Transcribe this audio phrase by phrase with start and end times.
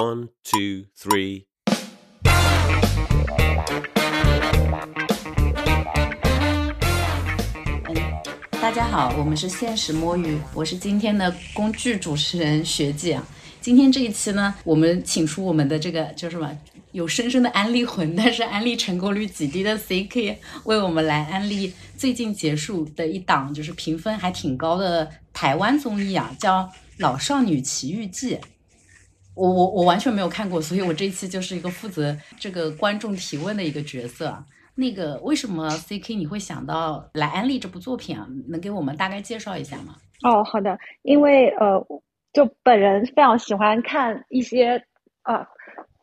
[0.00, 1.44] One, two, three.
[8.52, 13.20] 大家好，我们是现实摸鱼，我是今天的工具主持人学姐。
[13.60, 16.50] 今天这一期呢，我们请出我们的这个叫什么，
[16.92, 26.62] 有深深的安利魂，但是安利成功率极低的 CK，为我们来安利最近结束的一档，就是评分还挺高的台湾综艺啊，叫
[26.96, 28.36] 《老少女奇遇记》。
[29.34, 34.44] 我我我完全没有看过，所以我这一期就是一个负责这个观众提问的一个角色。
[34.74, 38.26] 那个为什么 CK 你会想到来安利这部作品啊？
[38.48, 39.96] 能给我们大概介绍一下吗？
[40.22, 41.86] 哦，好的，因为呃，
[42.32, 44.82] 就本人非常喜欢看一些
[45.24, 45.46] 呃。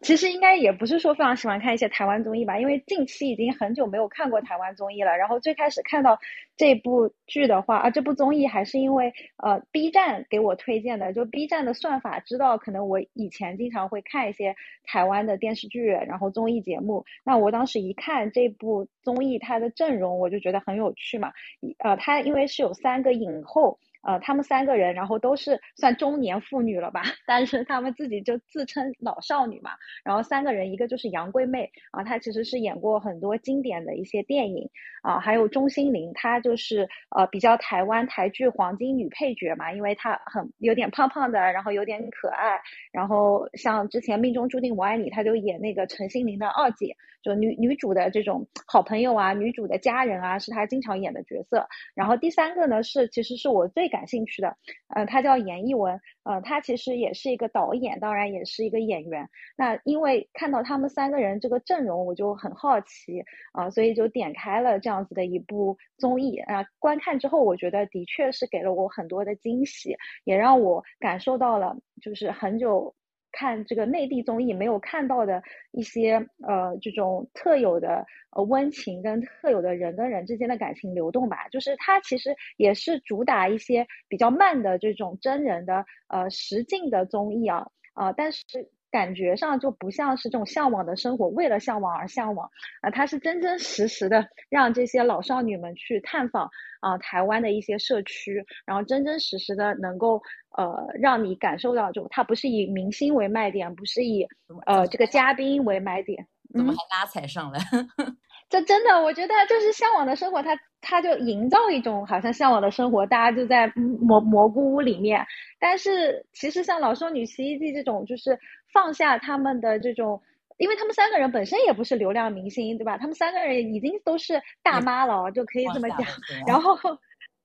[0.02, 5.18] 其实应该也不是说非常喜欢看一些台湾综艺吧，因为近期已经很久没有看过台湾综艺了。
[5.18, 6.20] 然后最开始看到
[6.56, 11.12] 这部剧的话，啊，这部综艺还是因为呃 B 站给我推荐的。
[11.14, 17.04] 就 B 站的算法知道，可能我以前经常会看一些台湾的电视剧，然后综艺节目。
[17.24, 21.32] 那我当时一看这部综艺，它的阵容我就觉得很有趣嘛。
[21.80, 23.80] 呃，它因为是有三个影后。
[24.04, 27.02] 呃，他们三个人，然后都是算中年妇女了吧？
[27.26, 29.72] 但是他们自己就自称老少女嘛。
[30.04, 34.70] 然后三个人，一个就是杨贵妹啊，她其实是演过很多经典的一些电影
[35.02, 35.20] 啊。
[35.20, 42.60] 还有钟欣凌，她就是呃比较台湾台剧黄金女配角嘛，因为她很有点胖胖的，然后有点可爱。
[42.92, 51.68] 然后像之前《命中注定我爱你》，她就演那个陈心凌的二姐，就女女主的这种好朋友啊，女主的家人啊，是她经常演的角色。
[51.94, 54.08] 然后第三个呢，是其实是我最感。
[54.08, 54.56] 兴趣的，
[54.96, 59.28] 呃，他叫严艺文，呃，他其实也是一个导演，当然也是一个演员。
[59.58, 63.22] 那因为看到他们三个人这个阵容，我就很好奇
[63.52, 66.64] 啊，所以就点开了这样子的一部综艺啊。
[66.80, 72.96] 观看之后，我觉得的确是给了我很多的惊喜，也让我感受到了就是很久。
[73.40, 76.16] 看这个内地综艺没有看到的一些
[76.48, 78.04] 呃这种特有的
[78.36, 88.44] 呃温情跟特有的人跟人之间的感情流动吧，就是它其实也是主打一些比较慢的这种真人的呃实境的综艺啊啊，但是。
[88.90, 92.50] 感觉上就不像是这种向往的生活，为了向往而向往
[92.82, 92.90] 啊！
[92.90, 96.50] 它是真真实实的让这些老少女们去探访
[96.80, 100.22] 啊台湾的一些社区，然后真真实实的能够
[100.58, 104.26] 呃让你感受到，就它不是以明星为卖点，不是以
[104.66, 107.60] 呃这个嘉宾为卖点，怎么还拉踩上了？
[108.50, 115.26] 这真的，我觉得就是向往的生活，它它就营造一种好像向往的生活，大家就在蘑蘑菇屋里面。
[115.60, 118.40] 但是其实像《老少女奇遇记》这种，就是
[118.72, 120.22] 放下他们的这种，
[120.58, 122.98] 因为他们三个人本身也不是流量明星，对吧？
[122.98, 126.00] 他们三个人已经都是大妈了，就可以这么讲。
[126.48, 126.78] 然后。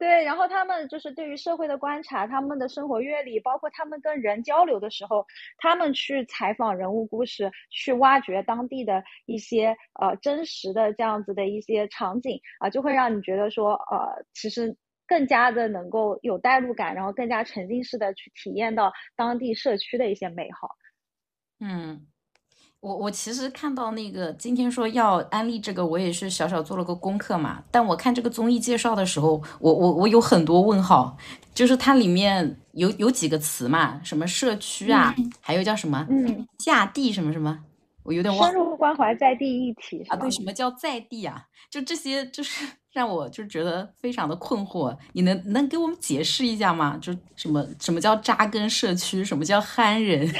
[0.03, 5.25] 对，然后他们就是对于社会的观察，他们的生活阅历，包括他们跟人交流的时候，
[5.59, 14.77] 他们去采访人物故事，去挖掘当地的一些呃真实的这样子的一些场景啊，就会让你觉得说呃，其实
[15.07, 20.69] 更加的能够有代入感，然后更加沉浸式的去体验到当地社区的一些美好。
[21.61, 22.12] 嗯。
[22.83, 27.63] 我我其实看到那个今天说要安利这个，我也是小小做了个功课嘛。
[27.71, 31.17] 但我看这个综艺介绍的时候，我我我有很多问号，
[31.55, 37.57] 就是它里面有有几个词嘛，什么社区啊，还有叫什么嗯下地什么什么，
[38.03, 38.51] 我有点忘。
[38.51, 41.47] 深入关怀在地一体啊，对，什么叫在地啊？
[41.71, 44.95] 就这些，就是 让我就觉得非常的困惑。
[45.13, 46.99] 你能能给我们解释一下吗？
[47.01, 50.29] 就什么什么叫扎根社区，什么叫憨人？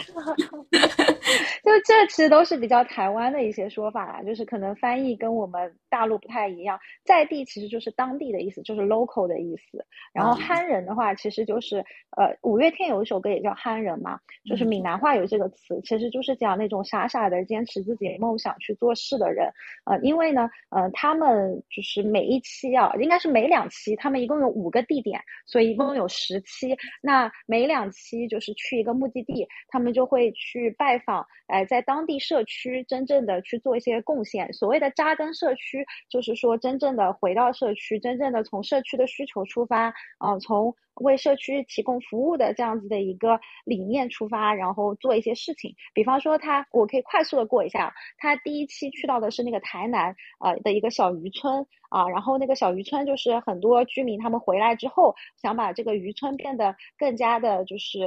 [1.63, 6.79] 就这其实都是比较台湾的一些说法啦，就是可能翻译跟我们大陆不太一样。
[7.05, 9.85] 在地其实就是当地的意思，就是 local 的意思。
[10.13, 11.79] 然后憨人的话，其实就是
[12.17, 19.51] 呃，五月天有一首歌也叫憨人嘛，就是闽南话有这个词，其实就是讲那种傻傻的坚持自己梦想去做事的人。
[19.85, 26.77] 呃，因为呢，呃，他们就是每一期啊，应该是每两期，他们一共有五个地点，所以一共有十期。
[27.01, 31.22] 那每两期就是去一个目的地，他们就会去拜访。
[31.47, 34.53] 哎，在当地社区真正的去做一些贡献。
[34.53, 45.75] 所谓的扎根社区，就是说真正的回到社区，真正的从社区的需求出发，啊，从为社区提供服务的这样子的一个理念出发，然后做一些事情。
[45.95, 57.99] 比方说，他我可以快速的过一下，他第一期去到的是那个台南呃的一个小渔村啊，然后那个小渔村就是很多居民他们回来之后，想把这个渔村变得更加的，就是。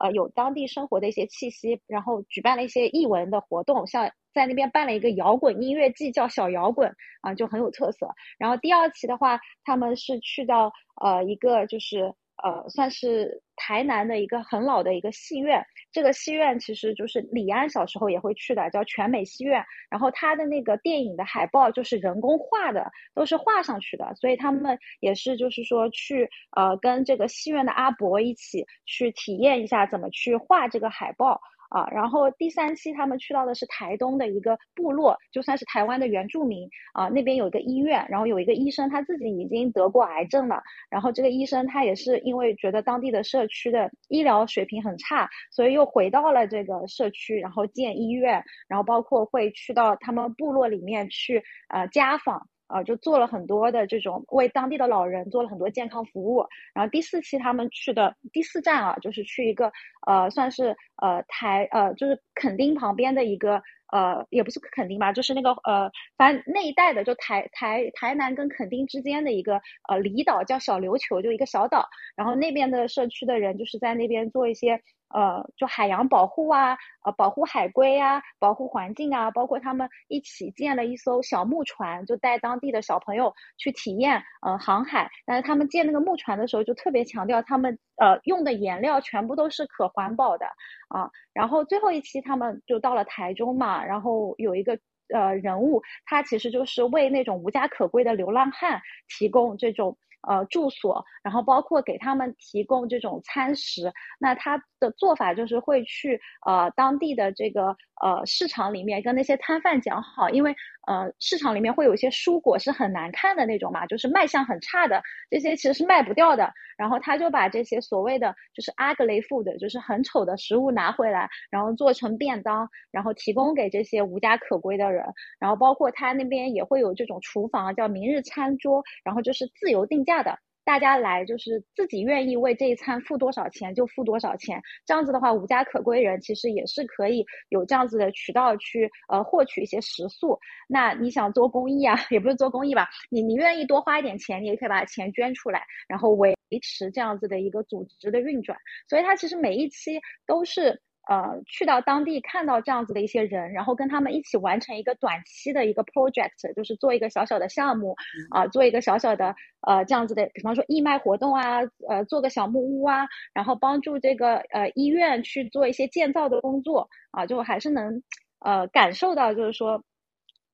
[0.00, 8.08] 呃，有当地生活的一些气息，然后举办了一些艺文的活动，像在那边办了一个摇滚音乐季，叫小摇滚啊，就很有特色。
[8.38, 15.64] 然后第二期的话，他们是去到呃一个就是呃，算是台南的一个很老的一个戏院。
[15.92, 19.64] 这个戏院其实就是李安小时候也会去的，叫全美戏院。
[19.90, 24.14] 然后他的那个电影的海报就是人工画的，都是画上去的。
[24.14, 31.40] 所以他们也是就是说去呃跟这个戏院的阿伯一起去体验一下怎么去画这个海报。
[31.70, 52.48] 啊，然后第三期他们去到的是台东的一个部落，就算是台湾的原住民啊，那边有一个医院，然后有一个医生他自己已经得过癌症了，然后这个医生他也是因为觉得当地的社区的医疗水平很差，所以又回到了这个社区，然后建医院，然后包括会去到他们部落里面去呃家访。
[52.70, 56.46] 啊，就做了很多的这种为当地的老人做了很多健康服务。
[56.74, 59.72] 然后第四期他们去的第四站啊，就是去一个
[60.06, 63.60] 呃，算是呃台呃，就是垦丁旁边的一个
[63.92, 71.88] 呃，也不是垦丁吧，就是那个呃，反正那一带的，就台台台南跟垦丁之间的一个呃离岛，叫小琉球，就一个小岛。
[72.16, 74.80] 然后那边的社区的人就是在那边做一些。
[75.12, 85.10] 呃，就海洋保护啊，呃，保护海龟啊，保护环境啊，包括他们一起建了一艘小木船，就带当地的小朋友去体验呃航海。
[85.26, 90.46] 但是他们建那个木船的时候，就特别强调他们呃用的颜料全部都是可环保的
[90.88, 91.10] 啊。
[91.32, 94.78] 然后最后一期他们就到了台中嘛，然后有一个
[95.12, 99.98] 呃人物，他其实就是为那种无家可归的流浪汉提供这种。
[100.28, 103.92] 呃，住所，然后包括给他们提供这种餐食。
[104.18, 110.54] 那他的做法就是会去呃当地的这个呃市场里面跟那些摊贩讲好，因为
[110.86, 116.52] 呃市场里面会有一些蔬果是很难看的那种嘛，就是卖相很差的，这些其实是卖不掉的。
[116.76, 125.04] 然后他就把这些所谓的就是 ugly food，就是很丑的食物拿回来，然后做成便当，然后提供给这些无家可归的人。
[125.40, 130.20] 然后包括他那边也会有这种厨房叫明日餐桌，然后就是自由定价。
[130.22, 130.38] 的，
[130.70, 134.62] 大家来就是自己愿意为这一餐付多少钱就付多少钱。
[134.86, 140.38] 这样子的话，无家可归人其实也是可以有这样子的渠道去呃获取一些食宿。
[140.68, 142.88] 那你想做公益啊， 也不是做公益吧？
[143.10, 148.56] 你你愿意多花一点钱，你也可以把钱捐出来，然后维持这样子的一个组织的运转。
[148.88, 150.80] 所以它其实每一期都是。
[151.10, 157.96] 呃，去到当地看到这样子的一些人，然后跟他们一起完成一个短期的一个 project，就是做一个小小的项目
[158.30, 159.34] 啊，做一个小小的
[159.66, 168.00] 呃这样子的，比方说义卖活动啊，呃做个小木屋啊，然后帮助这个呃医院去做一些建造的工作啊，就还是能
[168.38, 169.82] 呃感受到就是说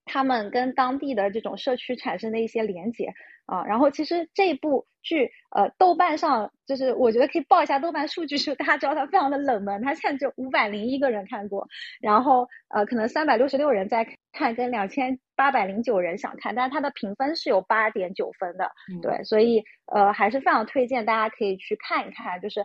[0.06, 3.12] 他们跟当地的这种社区产生的一些连接。
[3.47, 11.69] 啊，然后其实这部剧，呃，豆瓣上就是我觉得可以报一下豆瓣数据，是大家知道它非常的冷门，它现在就五百零一个人看过，
[12.00, 19.62] 然后呃，可能三百六十六人在看，跟两千八百零九人想看，但是它的评分是有八点九分的，对，所以
[19.93, 22.64] 呃还是非常推荐大家可以去看一看，就是。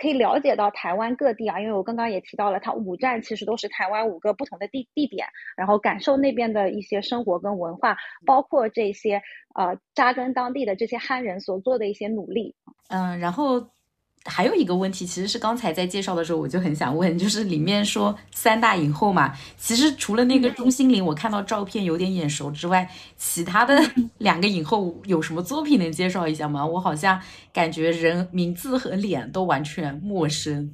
[0.00, 9.22] 可以了解到台湾各地啊，因为我刚刚也提到了，它五站其实都是台湾五个不同的地地点，然后感受那边的一些生活跟文化，包括这些
[9.54, 12.54] 呃扎根当地的这些汉人所做的一些努力。
[12.88, 13.70] 嗯，然后。
[14.28, 23.82] 还有一个问题，其实是刚才在介绍的时候我就很想问， 就是里面说三大影后嘛，其实除了那个钟欣凌，我看到照片有点眼熟之外，其他的
[24.18, 26.64] 两个影后有什么作品能介绍一下吗？
[26.64, 27.20] 我好像
[27.52, 30.72] 感觉人名字和脸都完全陌生。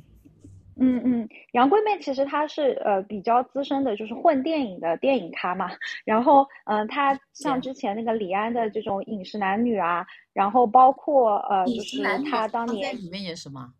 [0.76, 5.70] 嗯嗯，杨贵妹其实她是呃比较资深的，就是混电影的电影咖嘛。
[6.04, 13.72] 然后嗯，她像之前那个李安的这种饮食男女啊，然后包括呃就是她当年里面演什么？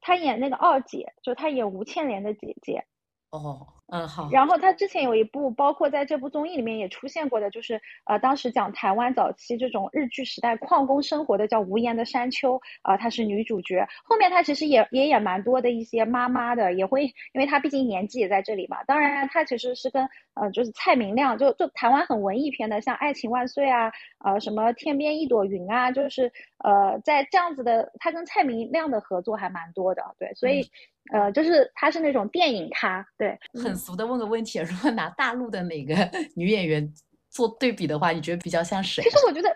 [0.00, 2.84] 她演那个二姐，就她演吴倩莲的姐姐。
[3.30, 3.66] 哦。
[3.92, 13.86] 嗯好，然后他之前有一部，包括在这部综艺里面也出现过的，就是呃，当时讲台湾早期这种日剧时代矿工生活的，叫《无言的山丘》啊，她是女主角。
[14.04, 18.82] 后面她其实也也演蛮多的一些妈妈的，也会，因为她毕竟年纪也在这里嘛。
[18.84, 23.90] 当然，她其实是跟呃，就是蔡明亮，就就台湾很文艺片的，像《爱情万岁》啊，
[24.24, 30.70] 呃，什么《天边一朵云》啊，就是呃，在这样子的，她跟蔡明亮的合作还蛮多的，对，所以。
[31.12, 33.36] 呃，就是她是那种电影咖，对。
[33.54, 35.94] 很俗的问个问题，如果拿大陆的哪个
[36.36, 36.92] 女演员
[37.30, 39.02] 做对比的话，你觉得比较像谁？
[39.02, 39.48] 其实我觉得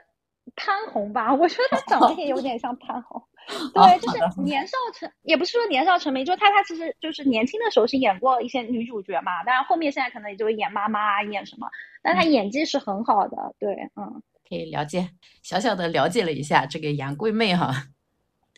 [0.57, 3.23] 潘虹吧，我觉得她长得也有点像潘虹。
[3.75, 11.69] 对，就是年少成，也不是说年少成名，就她她其实就是年轻的时候是演过一些女主角嘛，当然后面现在可能也就演妈妈啊，演什么，
[12.03, 13.55] 但她演技是很好的。
[13.59, 15.11] 对，嗯，可以了解，
[15.43, 17.71] 小小的了解了一下这个杨贵妹哈。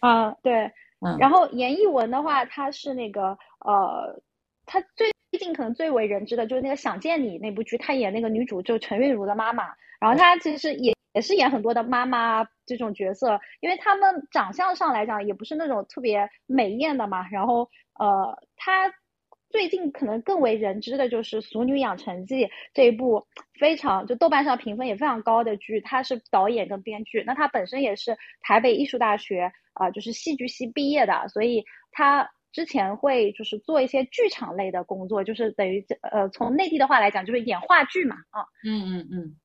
[0.00, 0.70] 啊，对。
[1.18, 4.22] 然后严艺文的话，她是那个呃，
[4.64, 9.64] 她最近可能最为人知的就是那个《想见你》那部剧，她演那个女主就陈韵如的妈妈。
[10.00, 17.28] 然后她其实也也是演很多的妈妈这种角色，因为她们长相上来讲也不是那种特别美艳的嘛。
[17.30, 18.92] 然后呃，她
[19.48, 23.26] 最近可能更为人知的就是《俗女养成记》这一部
[23.58, 27.22] 非常就豆瓣上评分也非常高的剧，她是导演跟编剧。
[27.26, 32.30] 那她本身也是台北艺术大学啊，就是戏剧系毕业的，所以他。
[32.56, 39.36] 之前会就是做一些剧场类的工作，就是等于呃，从内地的话来讲，就是演话剧嘛，啊，嗯嗯嗯，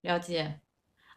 [0.00, 0.58] 了解。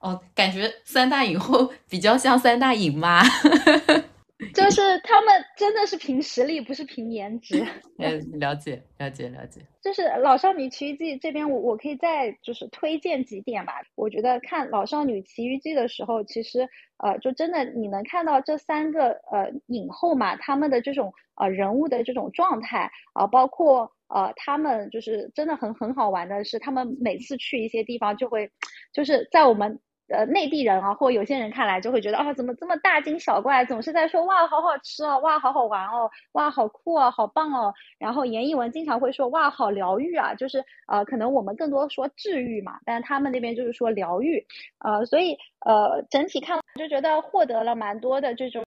[0.01, 3.23] 哦，感觉三大影后比较像三大影妈。
[4.55, 7.63] 就是他们真的是凭实力，不是凭颜值。
[7.97, 9.61] 嗯， 了解，了解，了解。
[9.81, 13.73] 就是《老少女奇遇记》这边，我我可以再就是推荐几点吧。
[13.95, 16.67] 我觉得看《老少女奇遇记》的时候，其实
[16.97, 28.49] 呃，就真的你能看到这三个呃影后嘛，他们的这种呃人物的这种状态啊，包括呃他们就是真的很很好玩的是，他们每次去一些地方就会
[28.91, 29.79] 就是在我们。
[30.11, 37.73] 呃，内地人啊，或有些人看来就会觉得啊，怎么这么大惊小怪，总是在说哇，好好吃哦，哇，好好玩哦，哇，好酷哦，好棒哦。
[37.97, 44.45] 然后严艺文经常会说哇，好疗愈啊，就是呃，可能我们更多说治愈嘛，但他们那边就是说疗愈，
[44.79, 48.63] 呃，所以呃，整体看就觉得获得了蛮多的这种。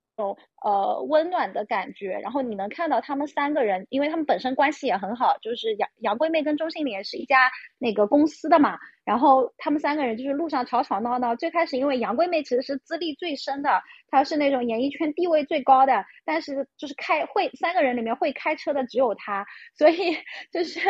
[0.62, 11.34] 呃温暖的感觉，然后你能看到他们三个人，因为他们本身关系也很好，就是杨杨贵妹跟钟欣凌是一家那个公司的嘛，然后他们三个人就是路上吵吵闹闹。
[11.34, 19.44] 最开始因为杨贵妹其实是资历最深的，她是那种演艺圈地位最高的，但是就是开会三个人里面会开车的只有她，
[19.76, 20.16] 所以
[20.52, 20.80] 就是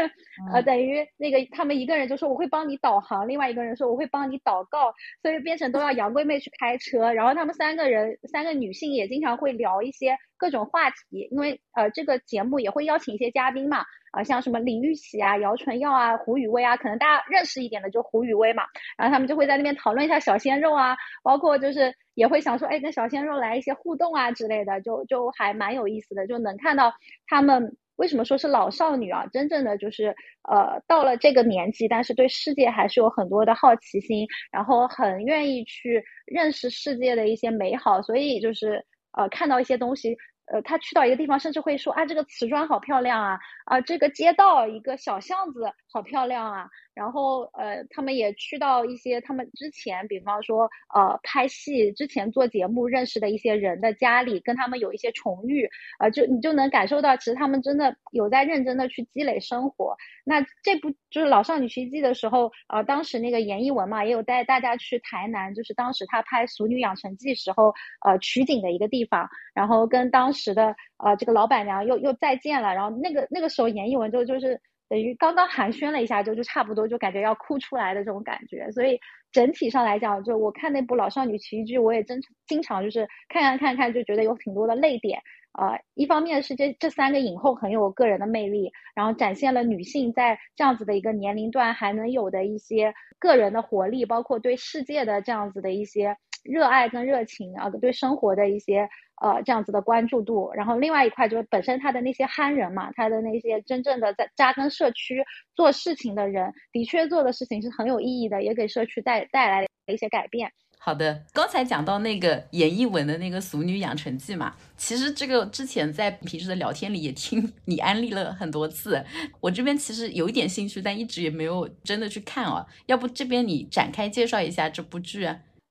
[0.53, 4.93] 呃等于那个他们一个人就说我会帮你导航，另外一个人说我会帮你祷告，
[5.23, 9.05] 所以变成都要杨贵妹去开车，然后他们三个人三个女性也。
[9.15, 13.83] 经常会聊一些各种话题，因为呃这个节目也会邀请一些嘉宾嘛，
[14.13, 18.65] 啊像什么李玉玺啊、姚纯耀啊、胡宇威啊，可能大家认识一点的就胡宇威嘛，
[18.99, 26.93] 然后他们就会在那边讨论一下小鲜肉啊，包括就是也会想说，哎跟小鲜肉来一些互动啊之类的，就就还蛮有意思的，就能看到
[27.27, 27.75] 他们。
[27.97, 29.25] 为什么说是老少女啊？
[29.33, 30.17] 真正的就是
[30.51, 40.17] 呃，到了这个年纪，但是对世界还是有很多的好奇心，然后很愿意去认识世界的一些美好，所以就是呃，看到一些东西。
[40.47, 46.69] 呃，他去到一个地方，甚至会说啊，这个瓷砖好漂亮啊，啊，这个街道一个小巷子好漂亮啊。
[46.93, 59.97] 然后呃，他们也去到一些他们之前，比方说呃拍戏之前做节目认识的一些人的家里，跟他们有一些重遇，啊，就你就能感受到，其实他们真的有在认真的去积累生活。
[60.25, 67.75] 那这部就是《老少女奇迹》的时候，呃，当时那个严艺文嘛，也有带大家去台南，就是当时他拍《俗女养成记》时候，
[68.05, 74.61] 呃，取景的一个地方，然后跟当时的呃这个老板娘又又再见了，然后那个那个时候严艺文就就是。
[74.89, 78.99] 等于刚刚寒暄了一下，就就差不多就感觉要哭出来的这种感觉，所以
[79.33, 85.21] 整体上来讲，就我看那部《老少女奇遇记》，我也真经常就是看看看看，就觉得有挺多的泪点
[85.53, 85.79] 啊。
[85.95, 98.89] 一方面是这这三个影后很有个人的魅力，然后展现了女性在这样子的一个年龄段还能有的一些个人的活力，包括对世界的这样子的一些热爱跟热情啊，对生活的一些。
[99.23, 105.25] 呃，这样子的关注度，然后另外一块就是本身他的那些憨人嘛，他的那些真正的在扎根社区
[105.55, 110.53] 做事情的人，的确做的事情是很有意义的，也给社区带带来了一些改变。
[110.79, 119.03] 好的，刚才讲到那个演艺文的那个《俗女养成记》嘛，其实这个之前在平时的聊天里也听你安利了很多次，
[119.41, 122.67] 我这边其实有一点兴趣，但一直也没有真的去看哦。
[122.87, 125.29] 要不这边你展开介绍一下这部剧？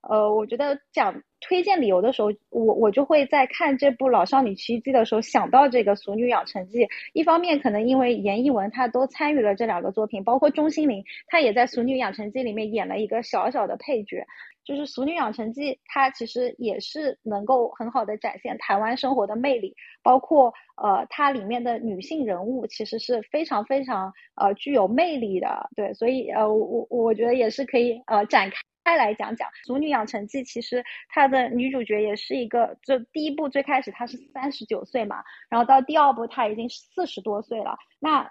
[0.10, 6.80] 呃，我觉得讲推荐理由的时候，我我就会在看这部《老少女奇遇记》的时候想到这个《俗女养成记》。
[7.14, 14.26] 一方面，可能因为严艺文她都参与了这两个作品，包括钟欣凌，她也在《俗女养成记》里面演了一个小小的配角。
[14.66, 25.70] 就是《俗女养成记》，它其实也是能够很好的展现台湾生活的魅力，包括呃，它里面的女性人物其实是非常非常呃具有魅力的。
[25.76, 28.56] 对，所以呃，我我觉得也是可以呃展开。
[28.84, 37.78] 再来讲讲《俗女养成记》，其实它的女主角也是一个，就第一部最开始她是三十九岁嘛，然后到第二部她已经四十多岁了。
[38.00, 38.30] 那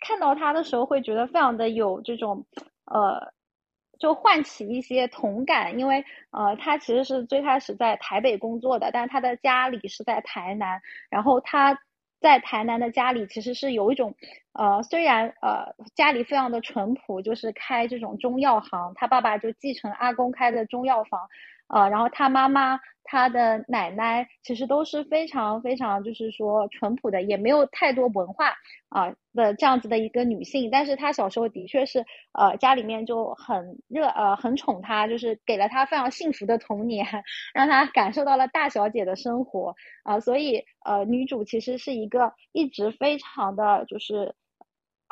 [0.00, 2.46] 看到她的时候，会觉得非常的有这种，
[2.86, 3.32] 呃，
[3.98, 10.80] 就唤起一些同感，因为呃，她其实是最开始在台北工作的，但她的家里是在台南，
[11.10, 11.78] 然后她。
[12.22, 14.14] 在台南的家里，其实是有一种，
[14.52, 21.28] 呃，虽然呃家里非常的淳朴，就是开这种中药行，他爸爸就继承阿公开的中药房，
[21.72, 22.78] 呃，然后他妈妈。
[23.04, 28.54] 他的奶奶其实都是非常非常，就是说淳朴的，也没有太多文化
[28.88, 30.70] 啊的这样子的一个女性。
[30.70, 32.02] 但是她小时候的确是，
[32.32, 37.04] 呃，家里面就很热，呃，很宠她，就是给了她非常幸福的童年，
[37.52, 39.74] 让她感受到了大小姐的生活
[40.04, 40.18] 啊。
[40.20, 44.34] 所以，呃，女主其实是一个一直非常的就是。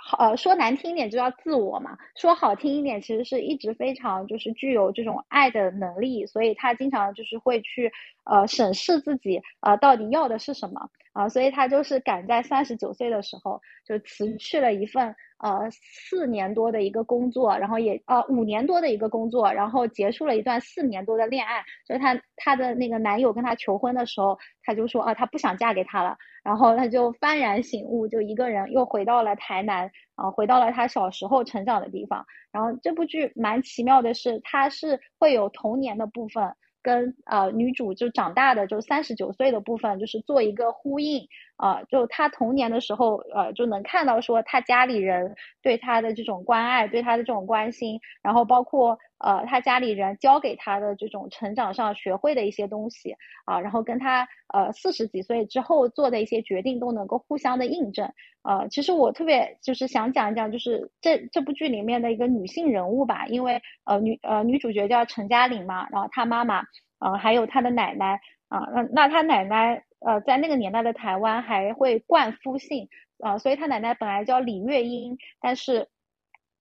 [0.02, 7.92] 好，呃，说难听一点就叫自我嘛，说好听一点，其实是一直非常就是具有这种爱的能力，所以他经常就是会去
[8.25, 15.15] 呃审视自己，呃，到底要的是什么啊，所以他就是赶在三十九岁的时候就辞去了一份。
[15.43, 21.65] 呃，四年多的一个工作，然后也呃五年多的一个工作，然后结束了一段四年多的恋爱。
[21.87, 26.15] 所以她她的那个男友跟她求婚的时候，她就说啊，她不想嫁给他了。
[26.45, 32.23] 然后她就幡然醒悟，就一个人又回到了台南，啊，回到了她小时候成长的地方。
[32.53, 36.55] 然后这部剧蛮奇妙的是，它是会有童年的部分。
[36.83, 41.29] 跟呃女主就长大的就三十九岁的部分，就是做一个呼应
[41.61, 48.99] 啊，就他童年的时候，呃就能看到说他家里人对他的这种关爱，对他的这种关心，然后包括。
[49.23, 53.14] 呃，他家里人教给他的这种成长上学会的一些东西
[53.45, 58.11] 啊，然后跟他呃四十几岁之后做的一些决定都能够互相的印证。
[58.45, 66.62] 呃，其实我特别就是想讲一讲，就是这这部剧里面的一个女性人物吧，因为呃女呃女主角叫陈嘉玲嘛，然后她妈妈
[66.99, 72.88] 呃还有她的奶奶啊，那那她奶奶呃在那个年代的台湾还会冠夫姓
[73.19, 75.88] 啊，所以他奶奶本来叫李月英，但是。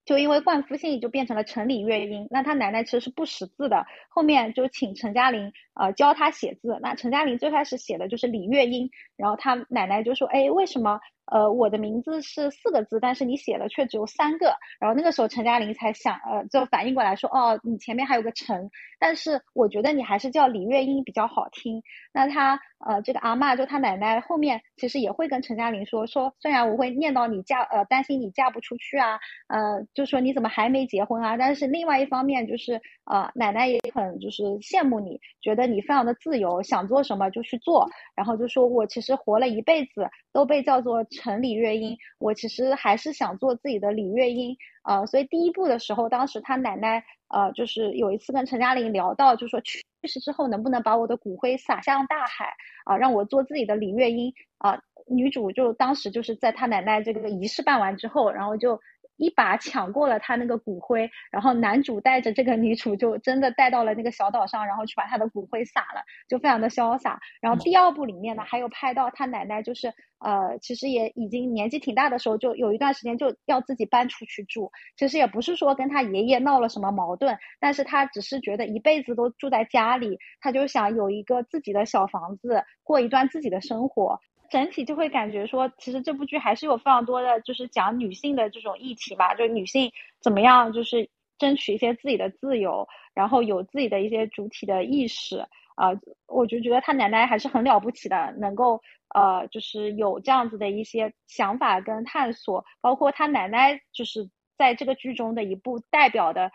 [0.06, 2.26] 就因为冠夫姓，就变成了陈李月英。
[2.30, 6.78] 那他奶奶其实是不识字的，后面就请陈嘉玲呃教他写字。
[6.82, 14.56] 那陈嘉玲最开始写的就是李月英，然后他奶奶就说：“哎，为什么？”呃，我的名字是四个字，但是你写的却只有三个。
[14.80, 18.68] 然后那个时候陈嘉玲才想，呃，就反应过来说，哦，你前面还有个陈，
[18.98, 21.84] 但是我觉得你还是叫李月英比较好听。
[22.12, 31.36] 那他，呃，这个阿嬷就他奶奶后面其实也会跟陈嘉玲说，说虽然我会念叨你嫁，呃，担心你嫁不出去啊，呃，就说你怎么还没结婚啊？
[31.36, 37.88] 但是另外一方面就是，呃，奶奶也很就是羡慕你，觉得你非常的自由，想做什么就去做。
[38.14, 41.04] 然后就说我其实活了一辈子都被叫做。
[41.10, 58.80] 陈李月英，我其实还是想做自己的李月英，呃，所以第一部的时候，当时他奶奶，呃，就是有一次跟陈嘉玲聊到，就说去世之后能不能把我的骨灰撒向大海，啊，让我做自己的李月英，啊，女主就当时就是在他奶奶这个仪式办完之后，然后就。
[59.20, 67.20] 一把抢过了他那个骨灰，然后男主带着这个女主就真的带到了那个小岛上，然后去把他的骨灰撒了，就非常的潇洒。
[67.42, 74.72] 然后第二部里面呢，还有拍到他奶奶就是呃，其实也已经年纪挺大的时候，就有一段时间就要自己搬出去住。
[74.96, 84.18] 其实也不是说跟他爷爷闹了什么矛盾，但是他只是觉得一辈子都住在家里，他就想有一个自己的小房子，过一段自己的生活。
[84.50, 91.08] 整体就会感觉说，其实这部剧还是有非常多的，就是讲女性的这种议题吧，就女性怎么样，就是
[91.38, 95.38] 争取一些自己的自由，然后有自己的一些主体的意识
[95.76, 95.92] 啊。
[96.26, 98.82] 我就觉得他奶奶还是很了不起的，能够
[99.14, 106.50] 呃，就是有这样子的一些想法跟探索，包括他奶奶就是在这个剧中的一部代表的。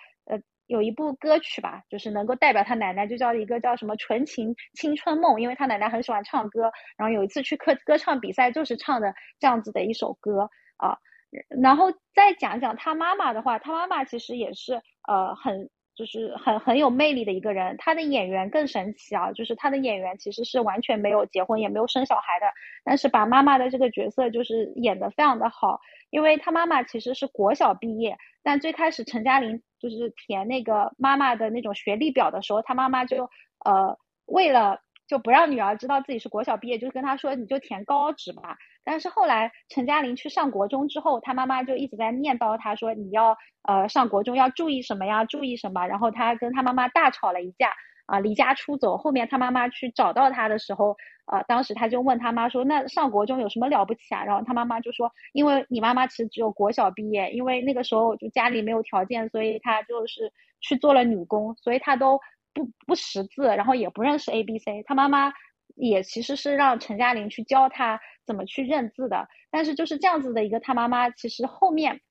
[0.68, 10.98] 有一部歌曲吧，就是能够代表他奶奶，就叫一个叫什么《纯情青春梦》，因为他奶奶很喜欢唱歌，然后有一次去歌歌唱比赛，就是唱的这样子的一首歌啊。
[11.62, 17.76] 然后再讲讲他妈妈的话，他妈妈其实也是呃很就是很很有魅力的一个人。
[17.78, 22.48] 他的演员更神奇啊，就是他的演员其实是完全没有结婚也没有生小孩的，
[22.84, 29.62] 但是把妈妈的这个角色就是演得非常的好，因为他妈妈其实是国小毕业，但最开始陈嘉玲。
[29.80, 33.30] 就是填那个妈妈的那种学历表的时候，他妈妈就
[33.64, 38.58] 呃为了就不让女儿知道自己是国小毕业，就是跟她说你就填高职吧。
[38.84, 45.88] 但是后来陈嘉玲去上国中之后，他妈妈就一直在念叨她说你要呃上国中要注意什么呀，注意什么。
[45.88, 47.72] 然后他跟他妈妈大吵了一架。
[48.08, 48.98] 啊，离家出走。
[48.98, 62.20] 后面他妈妈去找到他的时候，啊，当时他就问他妈说：“那上国中有什么了不起啊？”然后他妈妈就说：“因为你妈妈其实只有国小毕业，因为那个时候就家里没有条件，所以他就是去做了女工，所以他都
[62.54, 64.84] 不不识字，然后也不认识 A B C。
[64.84, 65.34] 他妈妈
[65.76, 69.28] 也其实是让陈嘉玲去教他怎么去认字的。
[69.50, 72.02] 但是就是这样子的一个他妈妈，其实后面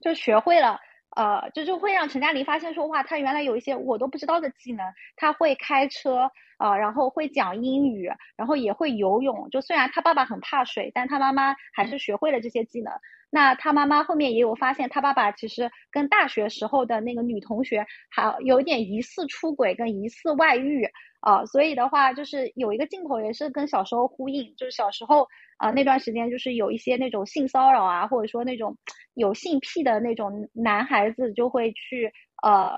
[0.00, 0.78] 就学会了。”
[1.16, 9.48] 呃，就就会让陈嘉玲发现说，哇，他原来有一些我都不知道的技能，他会开车，啊，然后会讲英语，然后也会游泳。
[9.50, 12.92] 就虽然他爸爸很怕水，但他妈妈还是学会了这些技能。
[13.30, 20.86] 那他妈妈后面也有发现，他爸爸其实跟大学时候的那个女同学还有点疑似出轨跟疑似外遇
[21.20, 28.76] 啊，所以的话就是有一个镜头也是跟小时候呼应，就是小时候啊那段时间就是有一些那种性骚扰啊，或者说那种
[29.14, 32.70] 有性癖的那种男孩子就会去呃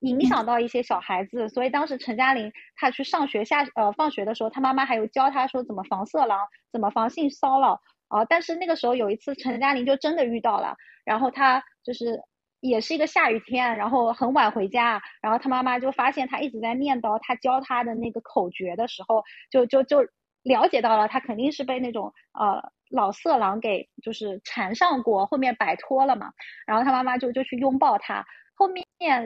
[0.00, 7.80] 影响到一些小孩子，所以当时陈嘉玲她去上学下呃放学的时候，她妈妈还有教她说怎么防色狼，怎么防性骚扰。
[8.10, 8.24] 啊！
[8.24, 12.20] 但是那个时候有一次，陈嘉玲就真的遇到了，然后她就是
[12.58, 20.00] 也是一个下雨天，然后很晚回家，然后她妈妈就发现她一直在念叨她教她的那个口诀的时候，就就就
[20.42, 22.60] 了解到了她肯定是被那种呃
[22.90, 26.32] 老色狼给就是缠上过，后面摆脱了嘛，
[26.66, 28.26] 然后她妈妈就就去拥抱她。
[28.60, 28.84] 后面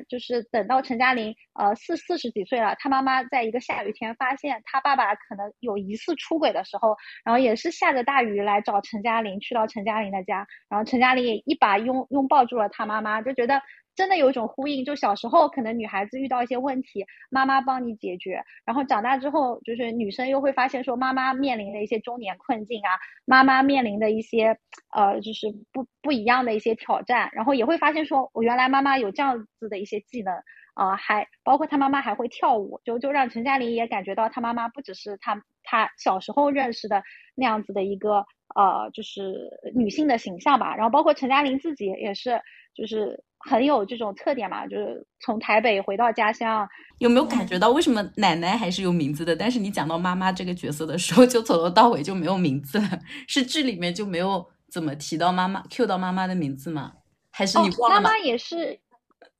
[0.09, 13.61] 就是等到陈嘉玲呃四四十几岁了，她妈妈在一个下雨天发现她爸爸可能有疑似出轨的时候，然后也是下着大雨来找陈嘉玲，去到陈嘉玲的家，然后陈嘉玲也一把拥拥抱住了她妈妈，就觉得。
[13.95, 22.91] 真的有一种呼应，就小时候可能女孩子遇到一些问题，妈妈帮你解决，然后长大之后，就是女生又会发现说妈妈面临的一些中年困境啊，
[23.25, 24.59] 妈妈面临的一些
[24.93, 30.35] 呃，就是不不一样的一些挑战，然后也会发现说，我原来妈妈有这样子的一些技能
[30.75, 37.03] 啊，还包括她妈妈还会跳舞，就就让陈嘉玲也感觉到她妈妈不只是她她小时候认识的
[37.37, 38.27] 那样子的一个
[38.57, 42.41] 呃，就是女性的形象吧，然后包括陈嘉玲自己也是
[42.75, 43.23] 就是。
[43.47, 49.37] 很有这种特点嘛，就是从台北回到家乡，有没有感觉到为什么奶奶还是有名字的？
[49.37, 52.89] 但是你讲到妈妈这个角色的时候，就从头到尾就没有名字了？
[53.29, 56.95] 是剧里面就没有怎么提到妈妈，Q 到妈妈的名字吗？
[57.31, 58.01] 还是你忘了？
[58.01, 58.81] 妈妈也是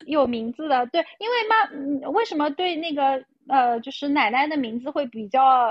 [0.05, 5.71] 有名字的，对，因为妈，为什么对那个呃，就是奶奶的名字会比较？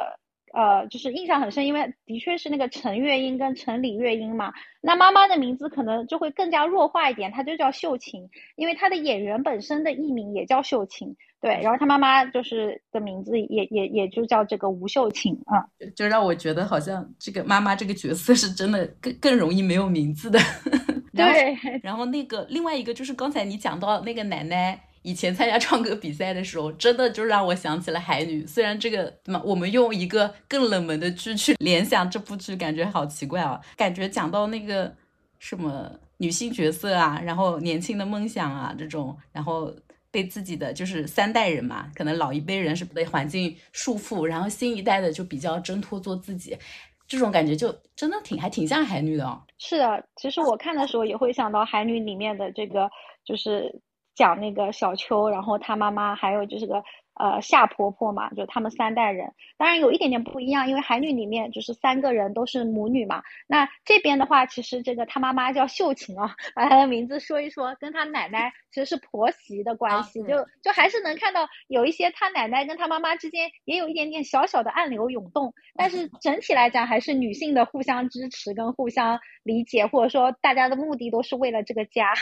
[0.53, 4.53] 呃，就是印象很深，因为的确是那个陈月英跟陈李月英嘛。
[4.81, 11.15] 那妈妈的名字可能就会更加弱化一点，她就叫秀琴，因为她的演员本身的艺名也叫秀琴。
[11.41, 20.39] 对，然后她妈妈就是的名字也也也就叫这个吴秀琴啊，就让我觉得好像这个妈妈这个角色是真的更更容易没有名字的。
[21.15, 24.79] 对，然后那个另外一个就是刚才你讲到那个奶奶。
[25.03, 28.47] 以前参加唱歌比赛的时候，真的就让我想起了海女。
[28.47, 33.59] 虽然这个嘛，我们用一个更冷门的剧去联想这部剧，感觉好奇怪啊！
[33.75, 34.95] 感觉讲到那个
[35.39, 39.75] 什么女性角色啊，然后年轻的梦想啊这种，然后
[40.09, 46.57] 被自己的就是三代人嘛，可能老一辈人是被环境束缚，然后新一代的就比较挣脱做自己，
[47.05, 49.41] 这种感觉就真的挺还挺像海女的哦。
[49.57, 52.89] 是的，其实我看的时候也会想到海女里面的这个
[53.25, 53.81] 就是。
[54.15, 56.83] 讲那个小秋，然后她妈妈还有就是个
[57.15, 63.21] 呃夏婆婆嘛，就他们三代人，当然有一点点不一样，因为韩女里面就是三个人都是母女嘛。
[63.47, 82.13] 那这边的话，其实这个她妈妈叫秀琴啊，把她的名字说一说，跟她奶奶其实是婆媳的关系，就就还是能看到有一些她奶奶跟她妈妈之间也有一点点小小的暗流涌动，但是整体来讲还是女性的互相支持跟互相理解，或者说大家的目的都是为了这个家。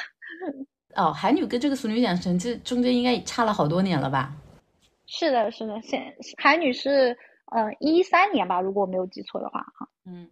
[0.96, 4.34] 哦，海女跟这个俗女养成记中间应该也差了好多年了吧？
[5.06, 7.18] 是的，是的，现海女是
[7.52, 9.88] 呃一三年吧，如果我没有记错的话，哈。
[10.06, 10.30] 嗯，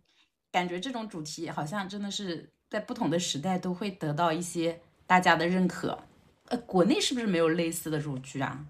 [0.51, 5.97] 感觉这种主题好像真的是在不同的时代都会得到一些大家的认可。
[6.47, 8.65] 呃，国内是不是没有类似的这种剧啊？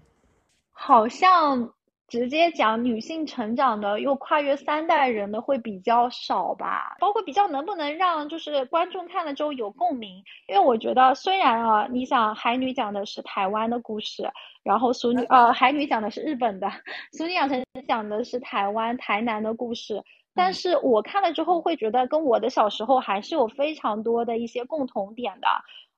[0.70, 1.72] 好像。
[2.10, 14.28] 直接讲女性成长的，又跨越三代人的会比较少吧，包括比较能不能让就是观众看了之后有共鸣，因为我觉得虽然啊，你想海女讲的是台湾的故事，
[14.64, 16.68] 然后俗女呃海女讲的是日本的，
[17.12, 20.02] 俗女养成讲的是台湾台南的故事，
[20.34, 25.46] 但是我看了之后会觉得跟我的小时候还是有非常多的一些共同点的，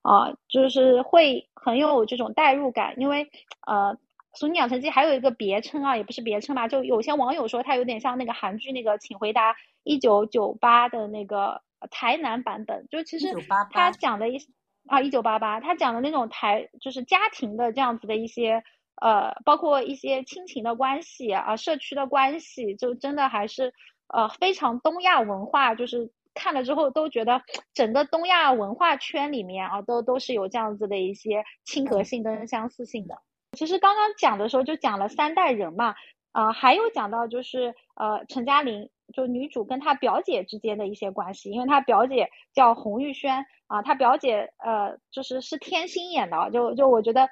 [0.02, 3.30] 啊，就是会很有这种代入感，因为
[3.66, 3.96] 呃。
[4.34, 13.26] 《俗女养成记》还有一个别称啊，也不是别称吧，就有些网友说它有点像那个韩剧那个《请回答一九九八》的那个台南版本，就其实
[13.70, 14.38] 他讲的一
[14.86, 18.62] 啊一九八八，他讲的那种台就是家庭的这样子的一些
[19.00, 23.74] 呃，包括一些亲情的关系啊，社区的关系，就真的还是
[24.08, 27.42] 呃非常东亚文化，就是看了之后都觉得
[27.74, 33.18] 整个东亚文化圈里面啊，都都是有这样子的一些亲和性跟相似性的。
[33.52, 35.94] 其实刚刚讲的时候就讲了三代人嘛，
[36.32, 47.28] 啊，还有讲到就是呃陈嘉玲就女主跟她表姐之间的一些关系，因为她表姐叫洪玉轩啊，她表姐呃就是是天心演的，就就我觉得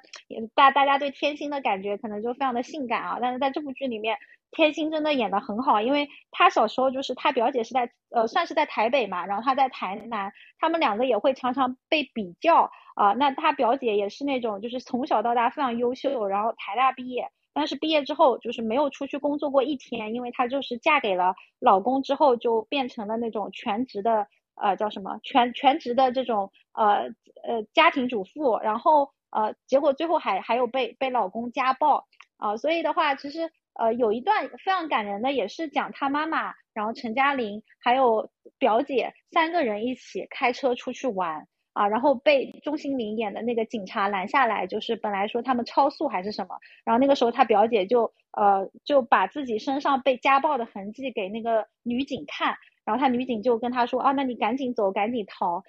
[0.53, 4.17] 大大家对天心的感觉可能就非常的性感啊，但是在这部剧里面
[4.51, 13.13] 天心真的演的很好，因为她小时候就是她表姐是在呃算是在台北嘛，然后她在台南，他们两个也会常常被比较啊。
[13.13, 24.27] 那她表姐也是那种就是从小到大非常优秀，然后台大毕业，但是毕业之后就是没有出去工作过一天，因为她就是嫁给了老公之后就变成了那种全职的
[24.61, 27.03] 呃叫什么全全职的这种呃
[27.47, 33.49] 呃家庭主妇，然后呃结果最后还还有被被老公家暴啊，所以的话其实。
[33.79, 48.03] 呃，有一段非常感人的，也是讲他妈妈，然后陈嘉玲还有表姐三个人一起开车出去玩啊，然后被钟欣凌演的那个警察拦下来，就是本来说他们超速还是什么，然后那个时候他表姐就
[48.37, 55.63] 呃就把自己身上被家暴的痕迹给那个女警看，然后他女警就跟他说啊，那你赶紧走，赶紧逃。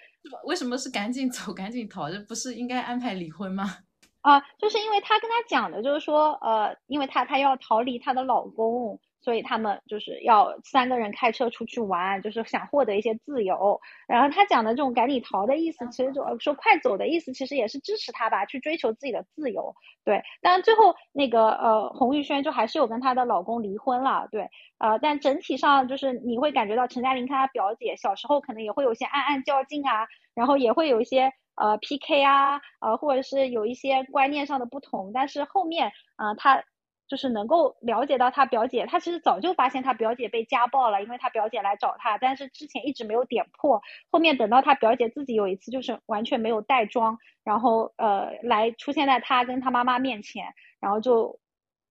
[0.45, 2.11] 为什么是赶紧走，赶紧逃？
[2.11, 3.65] 这不是应该安排离婚吗？
[4.23, 13.81] 啊，就是因为她跟他讲的，就是说，呃，因为她她要逃离她的老公，所以他们就是要三个人开车出去玩，就是想获得一些自由。
[14.09, 19.75] 然后他讲的这种赶紧逃的意思，其实就说快走的意思，其实也是支持他吧，去追求自己的自由。
[20.05, 24.29] 对，但最后那个呃，洪玉轩就还是有跟她的老公离婚了。
[24.31, 31.33] 对，呃，但整体上就是你会感觉到陈嘉玲跟她表姐小时候可能也会有些暗暗较劲啊，然后也会有一些。
[31.55, 36.65] 呃，PK 啊，呃，或者是有一些观念上的不同，但是后面，啊，他
[37.09, 51.39] 就是能够了解到他表姐，他其实早就发现他表姐被家暴了，因为他表姐来找他，但是之前一直没有点破，后面等到他表姐自己有一次就是完全没有带妆，然后呃，来出现在他跟他妈妈面前，然后就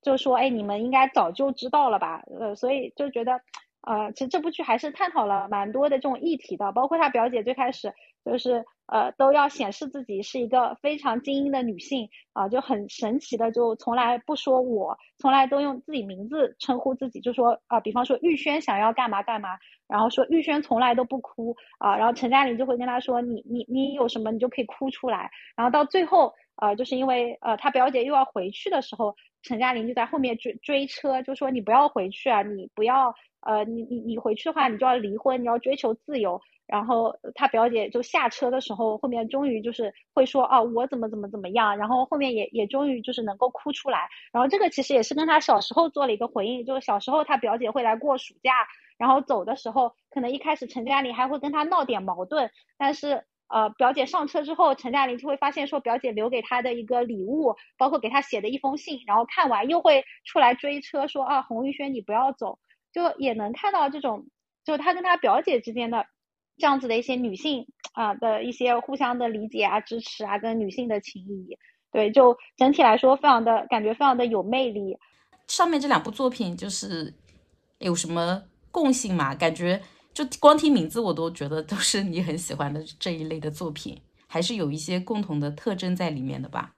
[0.02, 3.42] 就说，哎，你们应该早就知道了吧，呃，所以就觉得。
[3.84, 7.92] 呃，其实这部剧还是探讨了蛮多的这种议题的，包括他表姐最开始
[8.24, 19.50] 就是呃都要显示自己是一个非常精英的女性啊，就很神奇的就从来不说我，从来都用自己名字称呼自己，就说啊，比方说玉轩想要干嘛干嘛，
[19.88, 33.16] 然后说玉轩从来都不哭啊，然后陈嘉玲就会跟他说你你你有什么你就可以哭出来，然后到最后呃就是因为呃他表姐又要回去的时候，陈嘉玲就在后面追追车，就说你不要回去啊，你不要。
[33.44, 36.40] 呃，你你你回去的话，你就要离婚，你要追求自由。
[36.72, 41.78] 然后他表姐就下车的时候，后面终于就是会说，哦，我怎么怎么怎么样。
[41.78, 44.08] 然后后面也也终于就是能够哭出来。
[44.32, 48.52] 然后这个其实也是跟他小时候做了一个回应，就是小时候他表姐会来过暑假，
[48.98, 62.60] 然后走的时候，可能一开始陈佳玲还会跟他闹点矛盾，但是呃，表姐上车之后，陈佳玲就会发现说，表姐留给他的一个礼物，包括给他写的一封信，然后看完又会出来追车说，啊，洪玉轩你不要走。
[62.94, 64.28] 就也能看到这种，
[64.64, 66.06] 就他跟他表姐之间的
[66.58, 71.58] 这样子的一些女性啊的一些互相的理解啊、支持啊，跟女性的情谊，
[71.92, 74.98] 对，就整体来说非常的感觉非常的有魅力。
[75.48, 77.14] 上面这两部作品就是
[77.80, 79.36] 有什么共性嘛？
[79.36, 79.82] 感觉
[80.14, 86.74] 就光听名字我都觉得都是你很喜欢的这一类的作品，还是有一些共同的特征在里面的吧？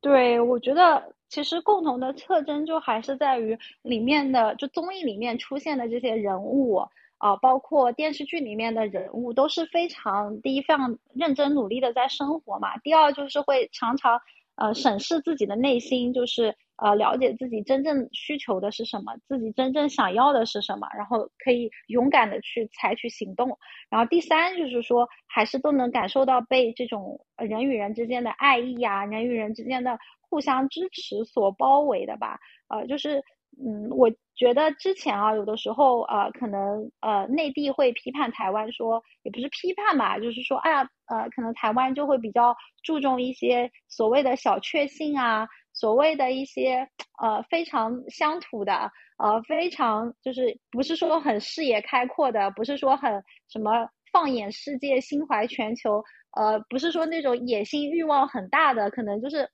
[0.00, 1.12] 对，我觉得。
[1.28, 6.80] 其实共同的特征就还是在于里面的，就综艺里面出现的这些人物
[7.26, 12.76] 啊，包括电视剧里面的人物，都是非常第一非常认真努力的在生活嘛。
[12.78, 14.20] 第二就是会常常
[14.54, 23.58] 呃审视自己的内心，就是呃了解自己真正需求的是什么，自己真正想要的是什么，然后可以勇敢的去采取行动。
[23.90, 29.98] 然后第三就是说，还是都能感受到被这种人与人之间的爱意呀，人与人之间的。
[30.28, 33.22] 互相支持所包围的吧，呃，就是，
[33.58, 46.86] 嗯，我觉得之前啊，有的时候呃，可能呃，内地会批判台湾，说也不是批判吧，就是说，哎呀，呃，可能台湾就会比较注重一些所谓的小确幸啊，所谓的一些
[47.22, 56.04] 呃非常乡土的，呃，非常就是不是说很视野开阔的，不是说很什么放眼世界、心怀全球，
[56.36, 59.48] 呃，不是说那种野心欲望很大的，可能就是。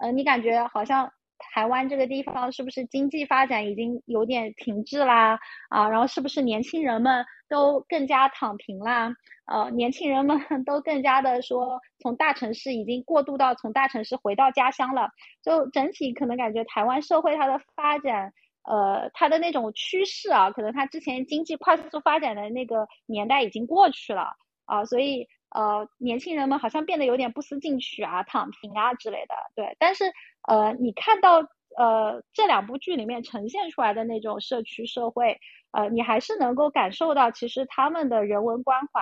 [0.00, 1.12] 呃，你感觉好像
[1.52, 5.38] 台湾这个地方是不是经济发展已经有点停滞啦？
[5.68, 9.12] 啊，然后是不是年轻人们都更加躺平啦？
[9.46, 15.10] 呃，年轻人们 都更加的说，从大城市已经过渡到从大城市回到家乡了。
[15.42, 25.26] 就整体可能感觉台湾社会它的发展，呃，它的那种趋势啊，可能它之前经济快速发展的那个年代已经过去了啊，所以。
[25.54, 29.34] 呃，年轻人们好像变得有点不思进取啊，躺平啊之类的。
[29.54, 30.04] 对，但是
[30.48, 31.38] 呃，你看到
[31.76, 35.38] 呃这两部剧里面呈现出来的那种社区社会，
[35.72, 39.00] 呃，你还是能够感受到其实他们的人文关怀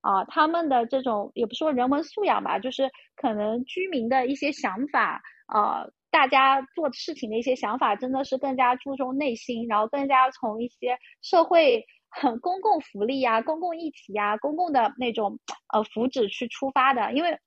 [0.00, 11.84] 啊，他们的这种也不说人文素养吧，就是可能居民的一些想法啊，大家做事情的一些想法真的是更加注重内心，然后更加从一些社会
[12.40, 15.38] 公共福利呀、公共议题呀、公共的那种
[15.72, 17.12] 呃福祉去出发的。
[17.12, 17.38] 因为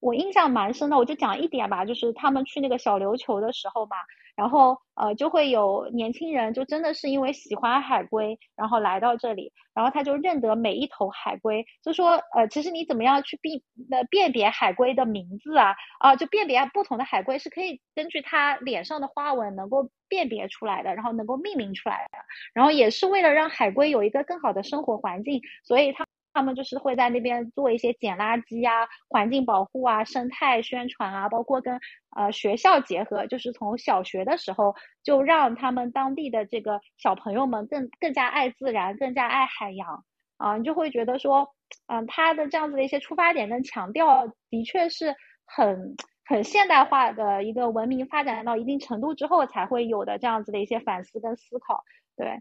[0.00, 3.96] 我印象蛮深的，我就讲一点吧，就是他们去那个小琉球的时候嘛。
[4.36, 22.18] 然后呃，就会有年轻人，就真的是因为喜欢海龟，然后来到这里，然后他就认得每一头海龟，就说呃，其实你怎么样去辨呃辨别海龟的名字啊啊，就辨别不同的海龟是可以根据它脸上的花纹能够辨别出来的，然后能够命名出来的，
[22.54, 26.06] 然后也是为了让海龟有一个更好的生活环境，所以他。
[26.32, 31.80] 他们就是会在那边做一些捡垃圾啊、环境保护啊、生态宣传啊，包括跟
[32.16, 40.04] 呃学校结合，就是从小学的时候就让他们当地的这个小朋友们更更加爱自然、更加爱海洋
[40.36, 41.54] 啊，你就会觉得说，
[41.86, 45.14] 嗯，他的这样子的一些出发点跟强调，的确是
[45.44, 51.84] 很很现代化的一个文明发展到一定程度之后才会有的这样子的一些反思跟思考。
[52.16, 52.40] 对，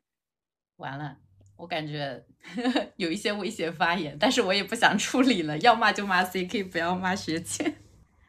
[0.78, 1.17] 完了。
[1.60, 2.24] 我感觉
[2.95, 7.76] 有一些危险发言，但是我也不想处理了，要骂就骂 CK，不要骂学姐。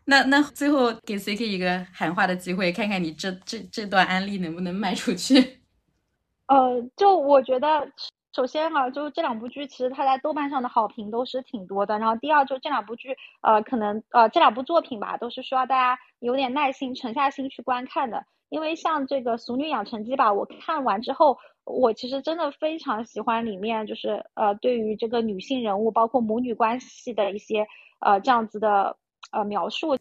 [0.06, 5.60] 那那最后给 CK 一个喊话的机会，看看你这这这段案例能不能卖出去。
[6.50, 7.88] 呃，就我觉得，
[8.34, 11.96] 首先哈，就这两部剧其实它在豆瓣上的好评都是挺多的。
[12.00, 18.24] 然后第二，就这两部剧，呃，可能呃这两部作品吧，都是需要大家有点耐心、沉下心去观看的。
[18.48, 21.38] 因为像这个《俗女养成记》吧，我看完之后。
[21.70, 27.66] 我其实真的非常喜欢里面，就是呃，对于这个女性人物，包括母女关系的一些
[28.00, 28.96] 呃这样子的
[29.32, 29.96] 呃描述。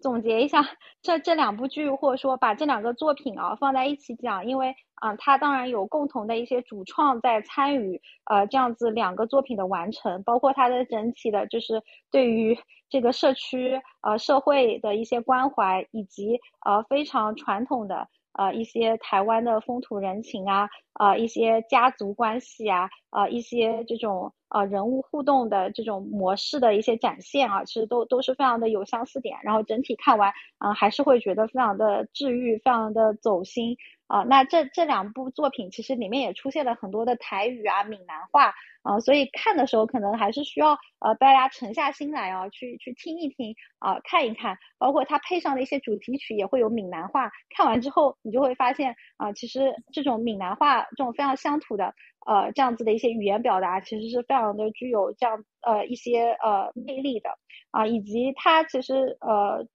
[0.00, 0.64] 总结一下，
[1.02, 8.00] 这这两部剧，或者说把这两个作品啊放在一起讲，因为啊，它当然有共同的一些主创在参与
[8.30, 12.56] 呃这样子两个作品的完成，包括它的整体的，就是对于
[12.88, 18.06] 这个社区呃社会的一些关怀，以及呃非常传统的。
[18.38, 29.38] 啊，一些台湾的风土人情啊，啊，一些家族关系啊，啊，一些这种呃人物互动的这种模式的一些展现啊，其实都都是非常的有相似点。
[29.42, 33.76] 然后整体看完，嗯，还是会觉得非常的治愈，非常的走心。
[34.08, 47.30] 啊，那这这两部作品其实里面也出现了很多的台语啊、闽南话啊，所以看的时候可能还是需要呃大家沉下心来啊，去去听一听啊，看一看，包括它配上的一些主题曲也会有闽南话。
[47.54, 51.94] 看完之后，你就会发现啊，其实这种闽南话这种非常乡土的
[52.26, 57.30] 呃这样子的一些语言表达，其实是非常的具有这样呃一些呃魅力的
[57.70, 59.66] 啊，以及它其实呃。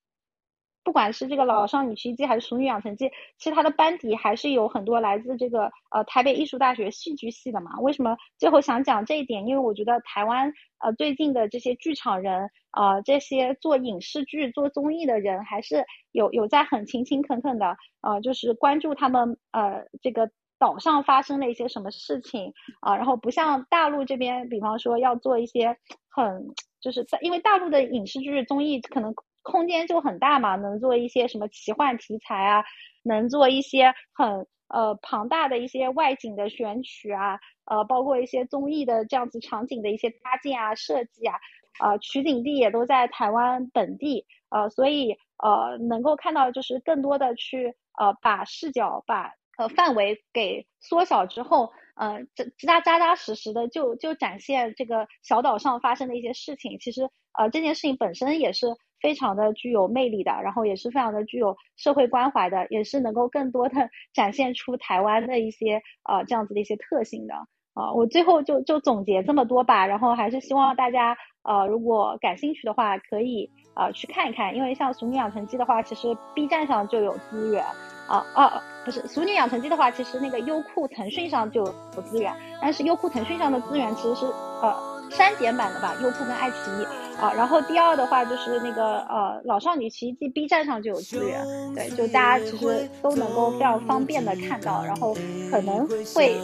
[0.86, 7.80] 不管是这个老少女奇迹还是熟女养成记，其实它的班底还是有很多来自这个呃台北艺术大学戏剧系的嘛。
[7.80, 9.46] 为什么最后想讲这一点？
[9.46, 22.96] 因为我觉得台湾呃最近的这些剧场人啊，这些做影视剧、做综艺的人，还是有有在很勤勤恳恳的呃，就是关注他们呃这个岛上发生了一些什么事情啊。
[22.96, 25.76] 然后不像大陆这边，比方说要做一些
[26.08, 29.14] 很就是在因为大陆的影视剧、综艺可能。
[29.46, 32.64] 空间就很大嘛，能做一些什么奇幻题材啊，
[33.02, 41.36] 能做一些很呃庞大的一些外景的选取啊，呃，包括一些综艺的这样子场景的一些搭建啊、设计啊，
[41.78, 52.20] 呃，取景地也都在台湾本地，呃，所以呃能够看到就是更多的去呃把视角把呃范围给缩小之后，呃
[52.58, 58.68] 扎扎扎实实的就就展现这个小岛上发生的一些事情，其实呃这件事情本身也是。
[59.00, 67.34] 非常的具有魅力的，然后也是非常的具有社会关怀的，也是能够更多的 展现出台湾的一些呃这样子的一些特性的
[67.74, 67.92] 啊。
[67.92, 77.62] 我最后就就总结这么多吧，然后还是希望大家呃如果感兴趣的话，可以呃去看一看，因为像《俗女养成记》的话，其实 B 站上就有资源
[78.06, 84.26] 啊啊不是《俗女养成记》的话，其实那个优酷腾讯上就有资源，但是优酷腾讯上的资源其实是
[84.62, 84.94] 呃。
[85.10, 86.84] 删减版的吧，优酷跟爱奇艺
[87.20, 95.14] 啊，然后第二的话就是那个呃老少女奇迹，B 站上就有资源，对，就大家其实都能够非常方便的看到，然后
[95.50, 96.34] 可能会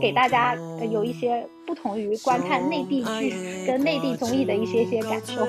[0.00, 0.56] 给大家
[0.90, 5.46] 有一些不同于观看内地剧跟内地综艺的一些些感受。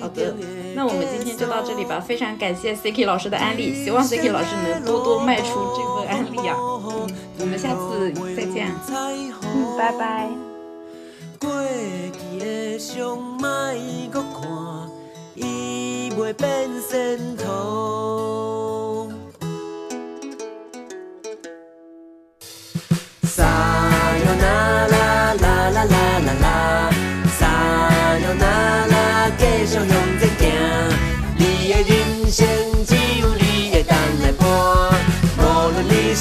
[0.00, 0.34] 好的，
[0.74, 6.56] 那我们今天就到这里吧，非常感谢 CK 老师的安利，希望 CK 老师能多多卖出这份安利啊，
[7.38, 10.28] 我们下次再见，嗯，拜拜。
[11.38, 11.50] 过
[12.12, 13.46] 去的伤，莫
[14.10, 14.90] 搁看，
[15.34, 18.69] 伊袂变仙土。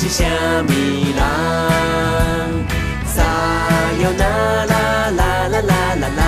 [0.01, 0.71] 是啥物
[1.13, 1.19] 人？
[3.05, 3.21] 撒
[4.01, 4.23] 哟那
[4.65, 5.19] 啦啦
[5.49, 6.21] 啦啦啦啦，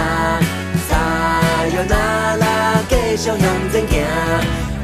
[0.89, 0.91] 撒
[1.73, 1.95] 哟那
[2.35, 2.43] 啦，
[2.89, 3.39] 继续向
[3.71, 3.95] 前行。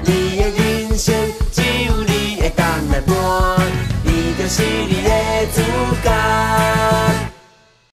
[0.05, 0.07] 你
[0.37, 1.13] 的人生
[1.51, 3.13] 只有你会当来伴，
[4.03, 5.09] 你就是你的
[5.53, 5.57] 主
[6.01, 6.07] 角。